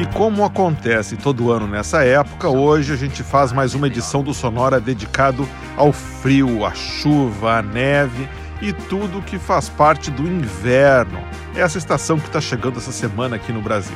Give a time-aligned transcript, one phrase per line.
[0.00, 4.32] E como acontece todo ano nessa época, hoje a gente faz mais uma edição do
[4.32, 8.26] Sonora dedicado ao frio, à chuva, à neve
[8.62, 11.20] e tudo que faz parte do inverno.
[11.54, 13.94] É essa estação que está chegando essa semana aqui no Brasil.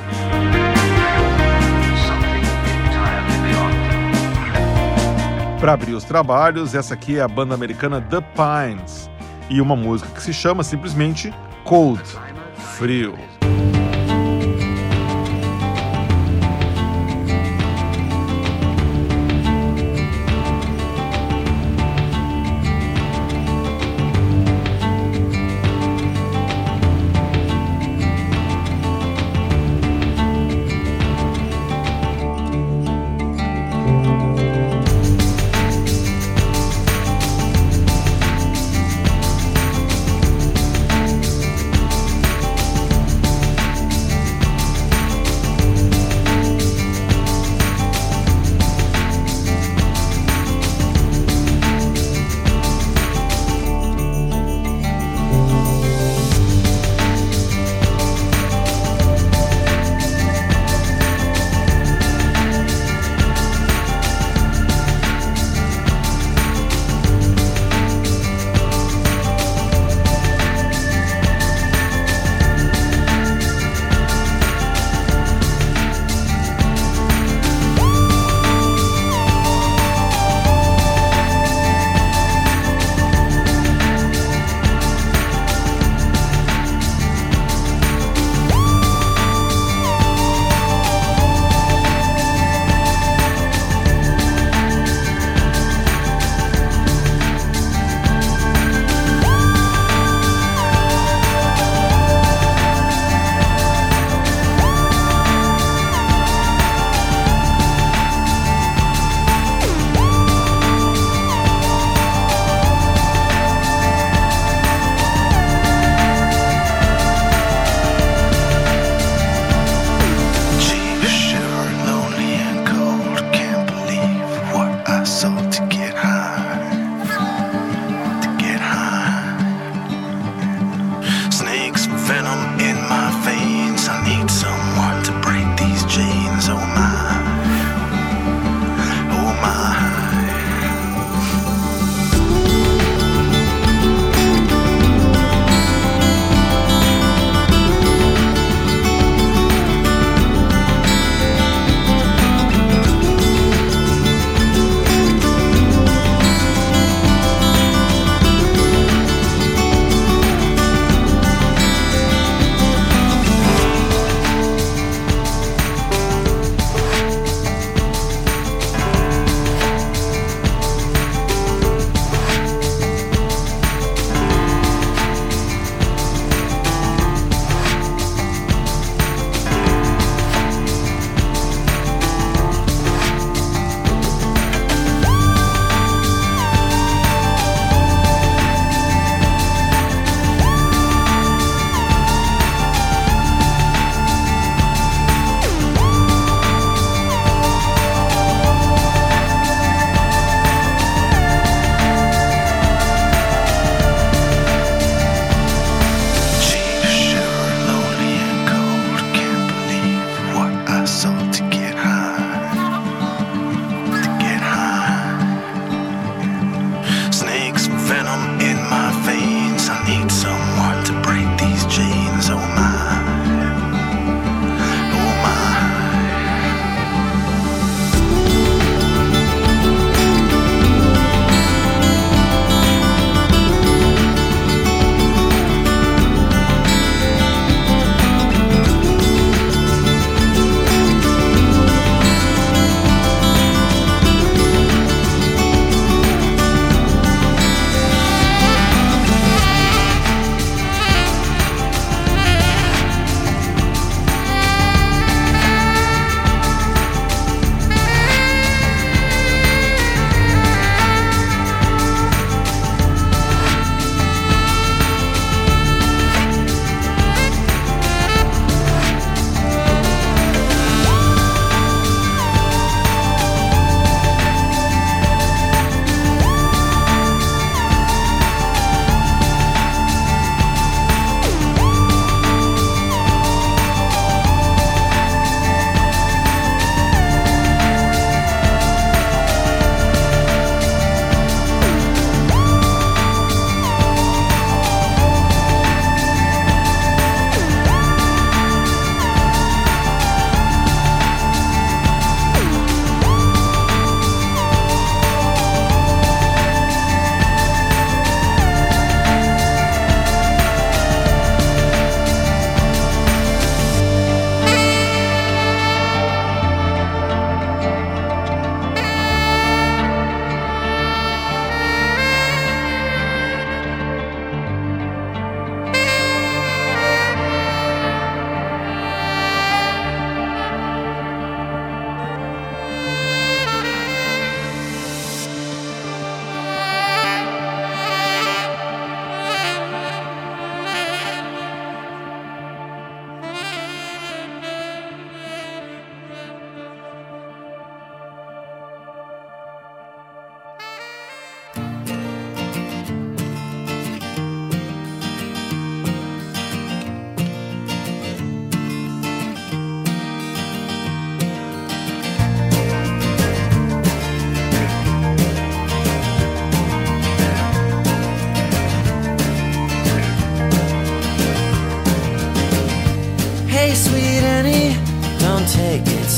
[5.58, 9.08] Para abrir os trabalhos, essa aqui é a banda americana The Pines
[9.48, 11.32] e uma música que se chama simplesmente
[11.64, 12.02] Cold,
[12.76, 13.16] Frio.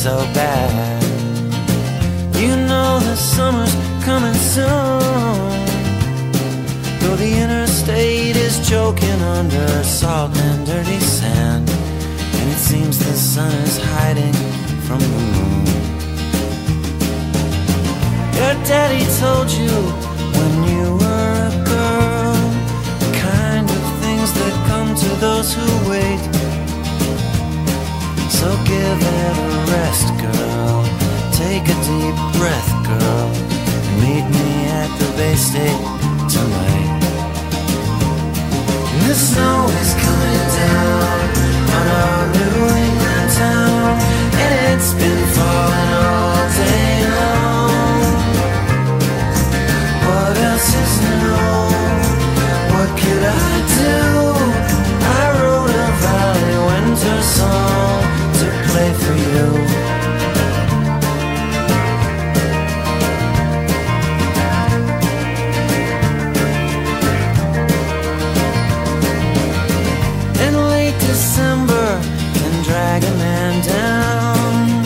[0.07, 1.03] So bad.
[2.37, 3.75] You know the summer's
[4.05, 5.51] coming soon.
[7.01, 11.69] Though the interstate is choking under salt and dirty sand,
[12.39, 14.37] and it seems the sun is hiding
[14.87, 15.67] from the moon.
[18.39, 19.75] Your daddy told you
[20.37, 22.37] when you were a girl
[23.03, 26.36] the kind of things that come to those who wait.
[28.39, 30.85] So give it a rest, girl.
[31.33, 33.29] Take a deep breath, girl.
[34.03, 34.51] Meet me
[34.81, 35.83] at the Bay State
[36.29, 37.01] tonight.
[39.09, 41.19] The snow is coming down
[41.77, 43.91] on our New England town,
[44.43, 48.05] and it's been falling all day long.
[50.07, 51.41] What else is new?
[52.73, 54.26] What could I do?
[70.69, 72.01] Late December
[73.19, 74.85] man down.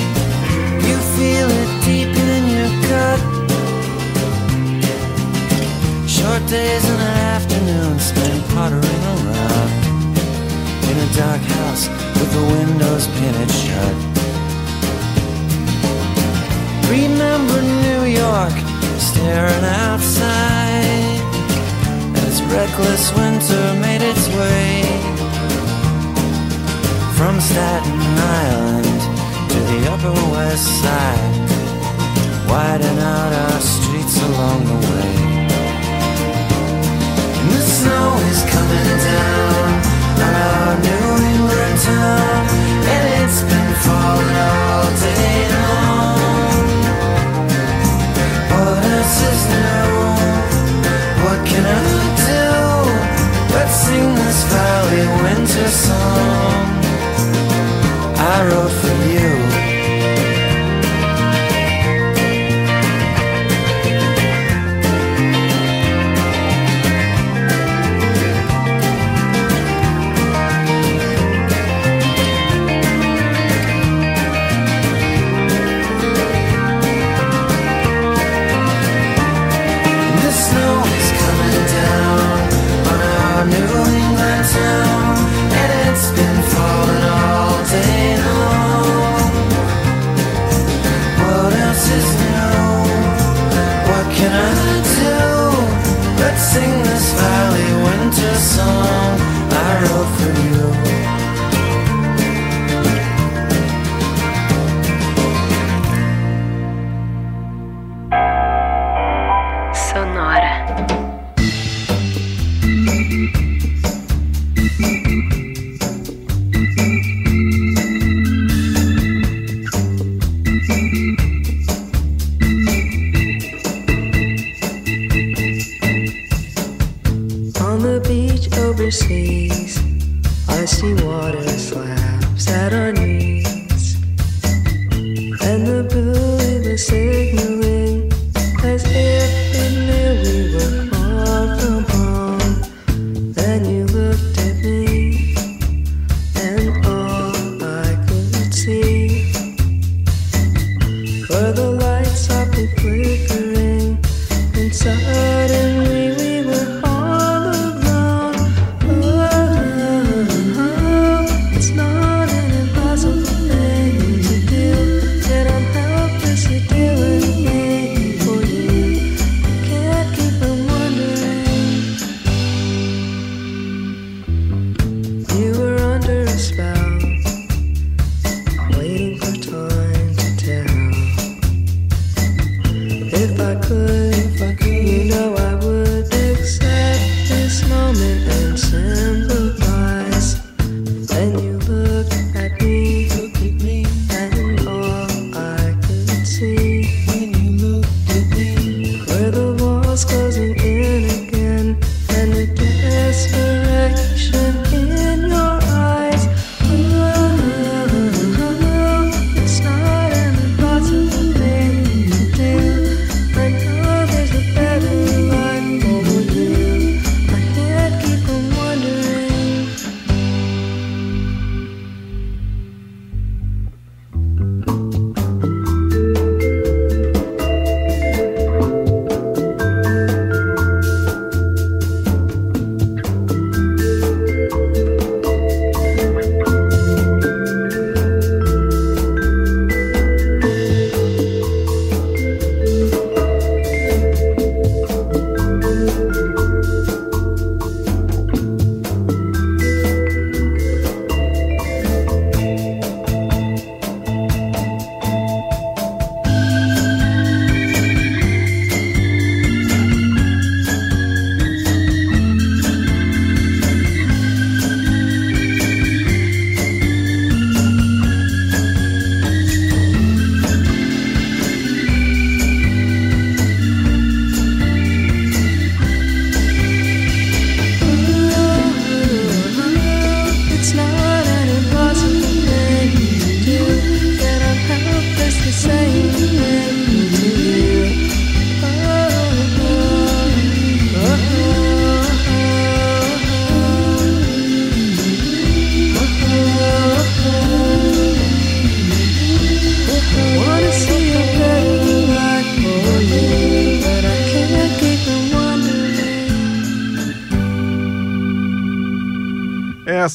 [0.87, 3.21] You feel it deep in your gut.
[6.09, 7.03] Short days and
[7.35, 9.71] afternoons spent pottering around
[10.91, 11.89] in a dark house
[12.19, 14.10] with the windows painted shut.
[18.31, 18.59] York
[18.97, 21.21] staring outside
[22.27, 24.83] as reckless winter made its way
[27.17, 28.01] from Staten
[28.47, 29.01] Island
[29.51, 30.90] to the Upper West Side,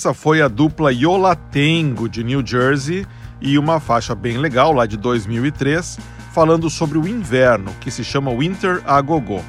[0.05, 3.07] Essa foi a dupla Yolatengo de New Jersey
[3.41, 5.97] e uma faixa bem legal lá de 2003,
[6.31, 9.41] falando sobre o inverno, que se chama Winter a Gogô.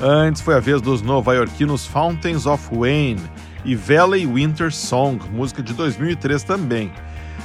[0.00, 3.22] Antes foi a vez dos nova-iorquinos Fountains of Wayne
[3.64, 6.90] e Valley Winter Song, música de 2003 também.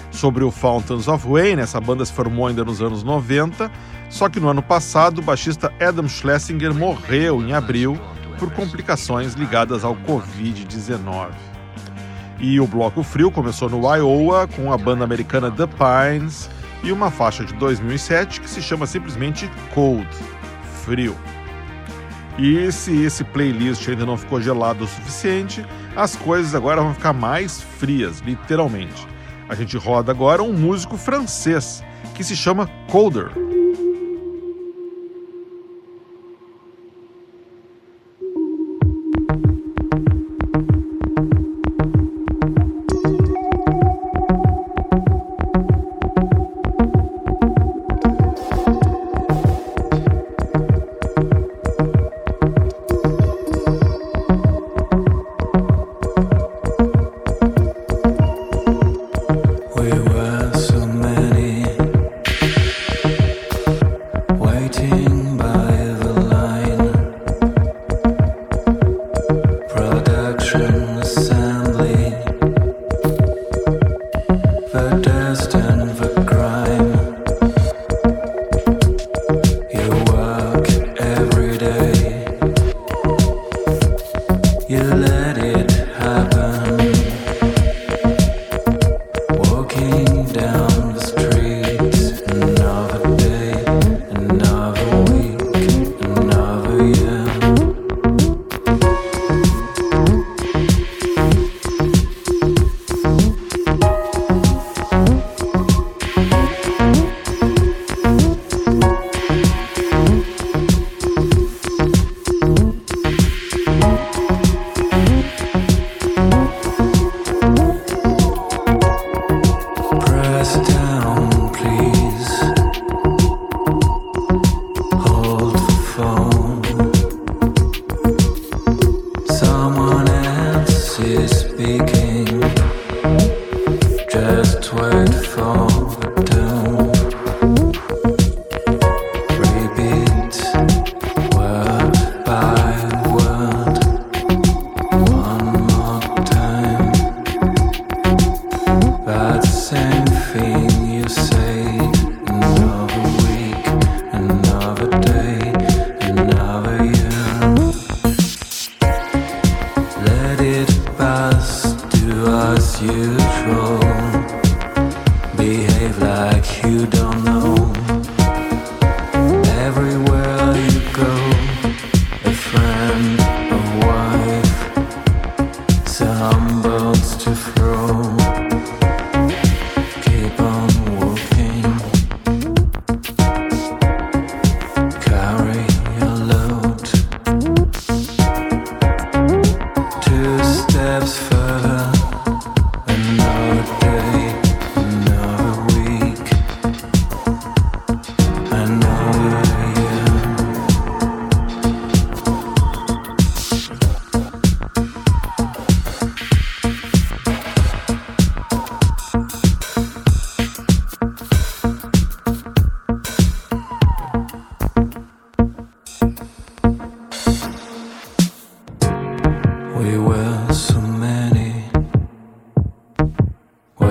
[0.09, 3.69] Sobre o Fountains of Wayne, essa banda se formou ainda nos anos 90,
[4.09, 7.95] só que no ano passado o baixista Adam Schlesinger morreu em abril
[8.39, 11.56] por complicações ligadas ao Covid-19.
[12.39, 16.49] E o Bloco Frio começou no Iowa com a banda americana The Pines
[16.83, 20.07] e uma faixa de 2007 que se chama simplesmente Cold,
[20.83, 21.15] Frio.
[22.37, 25.65] E se esse playlist ainda não ficou gelado o suficiente,
[25.95, 29.07] as coisas agora vão ficar mais frias, literalmente.
[29.49, 33.31] A gente roda agora um músico francês que se chama Colder.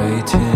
[0.07, 0.56] 每天。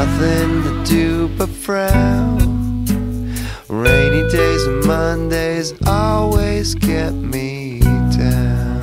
[0.00, 2.46] Nothing to do but frown.
[3.68, 8.80] Rainy days and Mondays always get me down.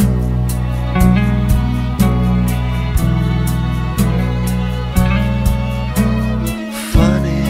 [6.93, 7.45] Funny,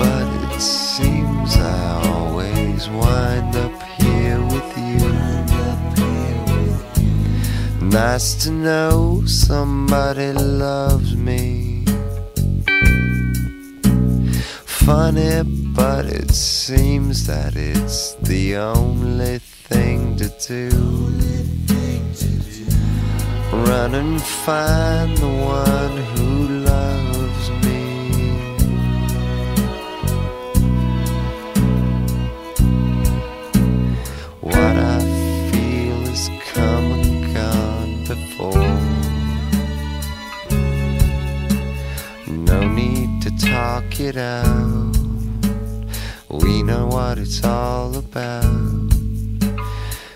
[0.00, 5.10] but it seems I always wind up here with you.
[7.88, 11.51] Nice to know somebody loves me.
[14.94, 20.68] Funny, but it seems that it's the only thing to do.
[23.66, 26.28] Run and find the one who
[26.70, 27.80] loves me.
[34.42, 34.98] What I
[35.52, 38.72] feel has come and gone before.
[42.28, 44.71] No need to talk it out.
[47.02, 48.92] What it's all about.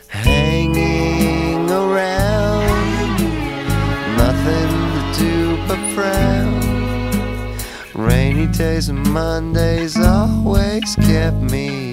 [0.06, 3.18] Hanging around,
[4.16, 6.60] nothing to do but frown.
[7.92, 11.85] Rainy days and Mondays always kept me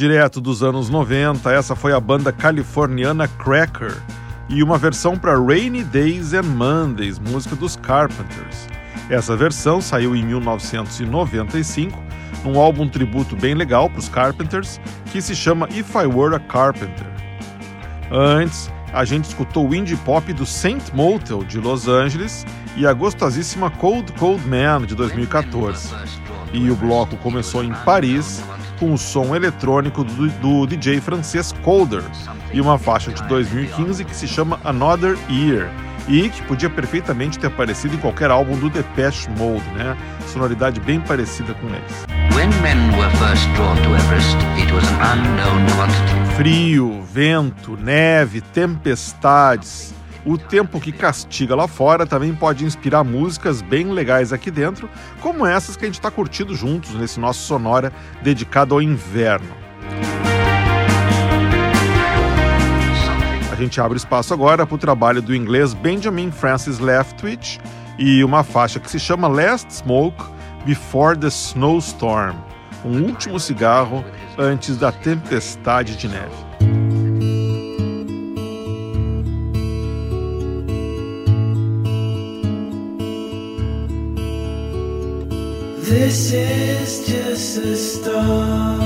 [0.00, 3.94] Direto dos anos 90, essa foi a banda californiana Cracker
[4.48, 8.66] e uma versão para Rainy Days and Mondays, música dos Carpenters.
[9.10, 12.02] Essa versão saiu em 1995,
[12.42, 14.80] num álbum tributo bem legal para os Carpenters,
[15.12, 17.06] que se chama If I Were a Carpenter.
[18.10, 22.94] Antes, a gente escutou o indie pop do Saint Motel de Los Angeles e a
[22.94, 25.94] gostosíssima Cold Cold Man de 2014.
[26.54, 28.42] E o bloco começou em Paris
[28.80, 32.02] com o som eletrônico do, do DJ francês Colder
[32.50, 35.70] e uma faixa de 2015 que se chama Another Year
[36.08, 39.96] e que podia perfeitamente ter aparecido em qualquer álbum do Depeche Mode, né?
[40.26, 42.06] Sonoridade bem parecida com eles.
[43.94, 44.36] Everest.
[46.36, 49.94] Frio, vento, neve, tempestades.
[50.24, 54.88] O tempo que castiga lá fora também pode inspirar músicas bem legais aqui dentro,
[55.20, 59.54] como essas que a gente está curtindo juntos nesse nosso Sonora dedicado ao inverno.
[63.50, 67.60] A gente abre espaço agora para o trabalho do inglês Benjamin Francis Leftwich
[67.98, 70.22] e uma faixa que se chama Last Smoke
[70.64, 72.36] Before the Snowstorm
[72.84, 74.04] um último cigarro
[74.38, 76.49] antes da tempestade de neve.
[85.90, 88.80] This is just a start.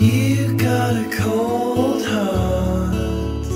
[0.00, 3.46] You got a cold heart.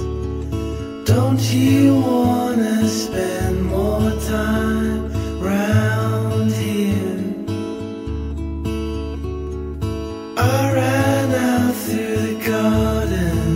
[1.05, 7.18] Don't you wanna spend more time round here?
[10.38, 13.49] I ran out through the garden,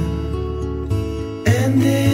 [1.46, 2.05] ended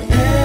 [0.00, 0.37] on.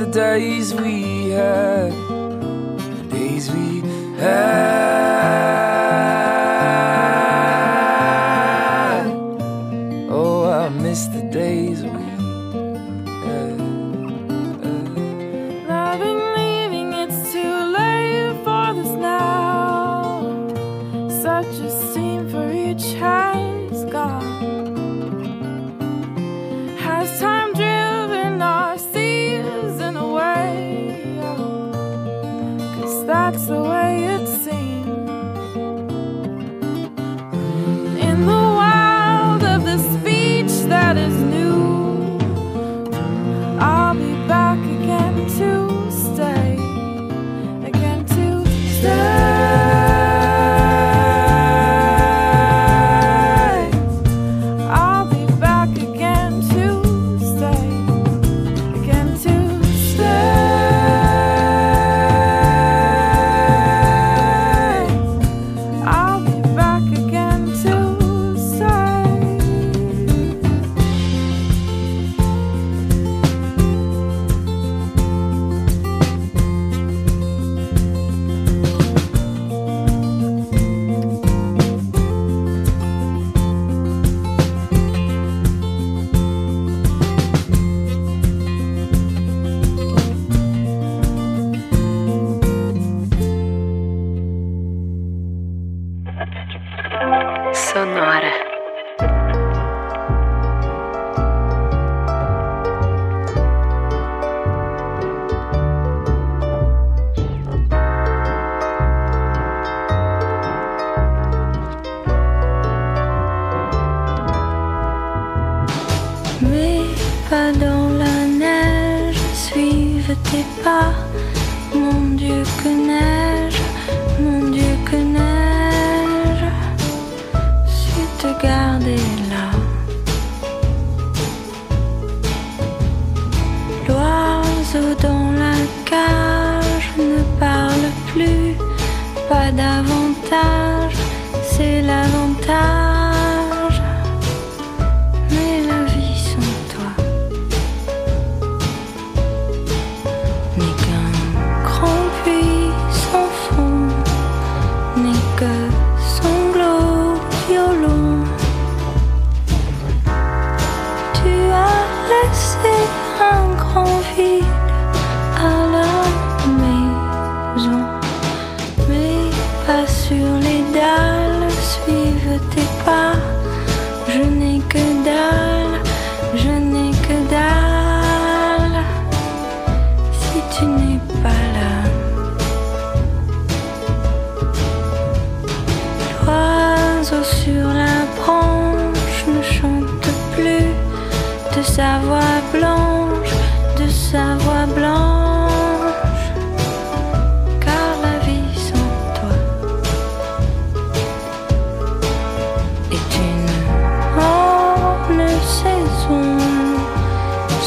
[0.00, 2.09] The days we had,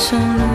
[0.04, 0.53] 伤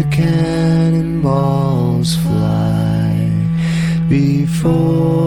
[0.00, 3.30] the cannonballs fly
[4.08, 5.19] before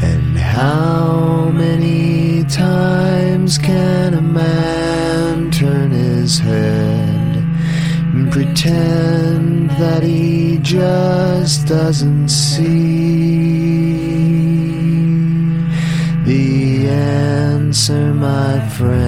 [0.02, 11.68] And how many times can a man turn his head and pretend that he just
[11.68, 13.28] doesn't see?
[16.24, 19.07] The answer, my friend,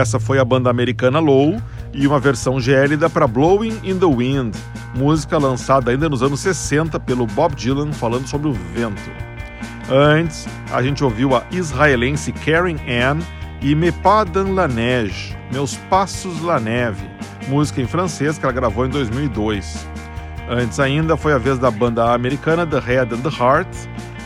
[0.00, 1.60] Essa foi a banda americana Low
[1.92, 4.56] e uma versão gélida para Blowing in the Wind,
[4.96, 9.10] música lançada ainda nos anos 60 pelo Bob Dylan falando sobre o vento.
[9.92, 13.20] Antes, a gente ouviu a israelense Karen Ann
[13.60, 17.06] e Me Pas dans la Neige, Meus Passos la Neve,
[17.46, 19.86] música em francês que ela gravou em 2002.
[20.48, 23.68] Antes ainda foi a vez da banda americana The Head and the Heart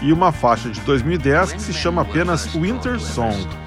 [0.01, 3.64] e uma faixa de 2010 que se chama apenas Winter Song.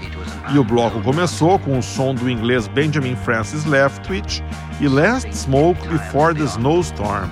[0.50, 4.42] E o bloco começou com o som do inglês Benjamin Francis Leftwich
[4.80, 7.30] e Last Smoke Before the Snowstorm,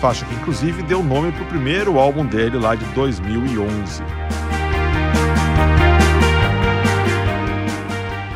[0.00, 4.02] faixa que inclusive deu nome para o primeiro álbum dele lá de 2011.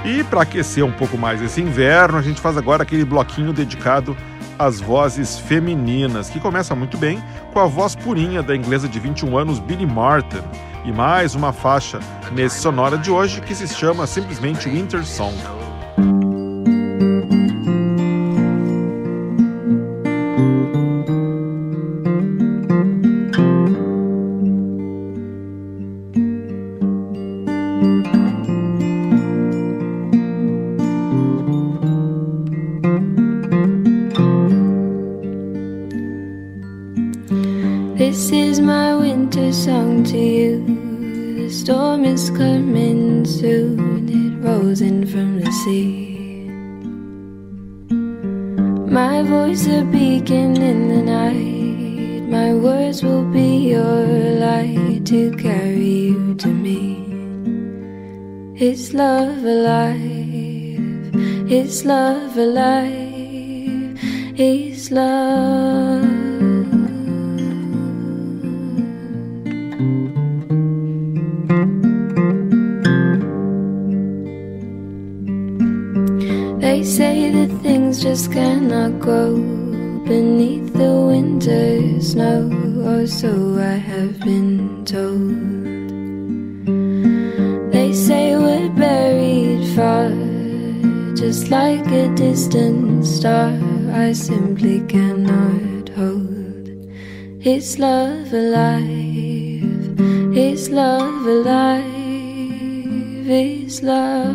[0.04, 4.16] E para aquecer um pouco mais esse inverno, a gente faz agora aquele bloquinho dedicado
[4.58, 7.22] às vozes femininas, que começa muito bem
[7.52, 10.42] com a voz purinha da inglesa de 21 anos Billy Martin,
[10.84, 12.00] e mais uma faixa
[12.32, 15.61] nesse sonora de hoje que se chama simplesmente Winter Song.
[97.62, 100.00] Is love alive?
[100.36, 101.84] Is love alive?
[103.30, 104.34] Is love?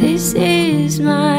[0.00, 1.33] This is my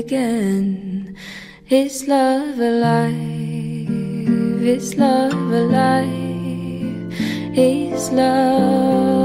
[0.00, 1.14] again.
[1.68, 3.12] Is love alive?
[4.64, 7.12] Is love alive?
[7.54, 9.19] Is love?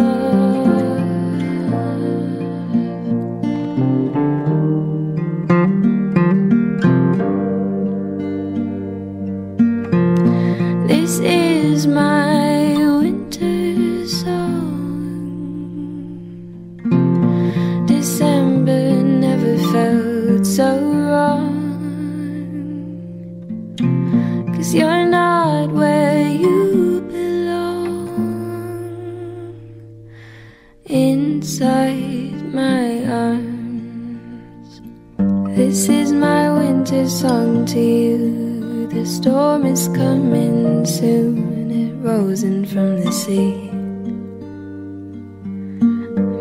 [37.09, 38.87] Song to you.
[38.87, 43.69] The storm is coming soon, it rose in from the sea.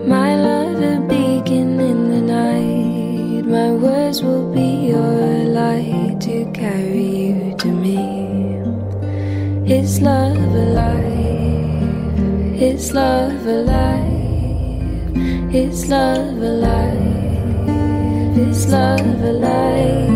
[0.09, 3.45] My love, a beacon in the night.
[3.45, 7.99] My words will be your light to carry you to me.
[9.71, 11.03] Is love alive?
[12.63, 14.13] Is love alive?
[15.55, 17.69] Is love alive?
[18.39, 20.14] Is love alive?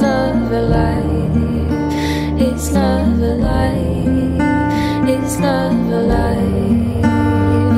[0.00, 1.02] not love lie.
[2.38, 4.40] It's love alive?
[6.12, 7.00] lie.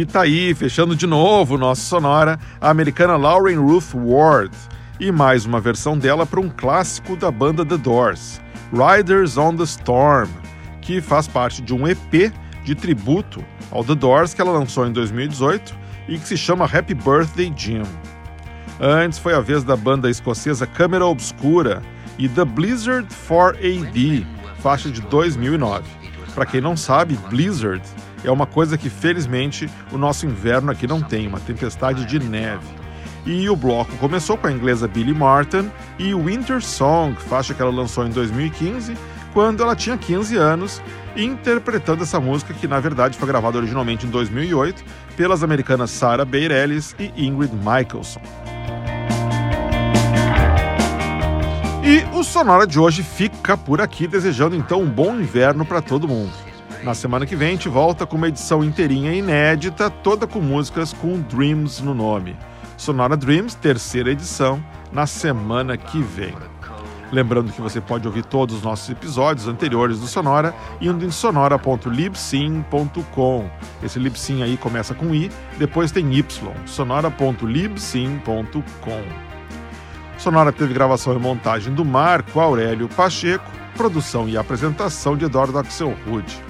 [0.00, 4.50] E tá aí, fechando de novo nossa sonora, a americana Lauren Ruth Ward.
[4.98, 8.40] E mais uma versão dela para um clássico da banda The Doors,
[8.72, 10.30] Riders on the Storm,
[10.80, 12.32] que faz parte de um EP
[12.64, 15.76] de tributo ao The Doors que ela lançou em 2018
[16.08, 17.82] e que se chama Happy Birthday Jim.
[18.80, 21.82] Antes foi a vez da banda escocesa Câmera Obscura
[22.16, 24.24] e The Blizzard 4AD,
[24.62, 25.84] faixa de 2009.
[26.34, 27.82] Para quem não sabe, Blizzard
[28.24, 32.66] é uma coisa que felizmente o nosso inverno aqui não tem, uma tempestade de neve.
[33.26, 37.70] E o bloco começou com a inglesa Billy Martin e Winter Song, faixa que ela
[37.70, 38.96] lançou em 2015,
[39.32, 40.82] quando ela tinha 15 anos,
[41.16, 44.82] interpretando essa música que na verdade foi gravada originalmente em 2008
[45.16, 48.20] pelas americanas Sarah Bareilles e Ingrid Michaelson.
[51.82, 56.06] E o Sonora de hoje fica por aqui, desejando então um bom inverno para todo
[56.06, 56.49] mundo.
[56.82, 60.94] Na semana que vem a gente volta com uma edição inteirinha inédita, toda com músicas
[60.94, 62.34] com Dreams no nome.
[62.76, 66.34] Sonora Dreams, terceira edição, na semana que vem.
[67.12, 73.50] Lembrando que você pode ouvir todos os nossos episódios anteriores do Sonora indo em sonora.libsyn.com.
[73.82, 79.02] Esse Libsyn aí começa com I, depois tem Y, sonora.libsyn.com.
[80.16, 83.44] Sonora teve gravação e montagem do Marco Aurélio Pacheco,
[83.76, 86.49] produção e apresentação de Eduardo Axel Rude.